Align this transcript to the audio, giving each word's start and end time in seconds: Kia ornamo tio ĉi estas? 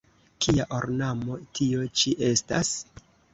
Kia 0.45 0.63
ornamo 0.77 1.35
tio 1.59 1.85
ĉi 2.01 2.15
estas? 2.31 2.73